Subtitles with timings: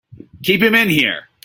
[0.41, 1.27] Keep him in here!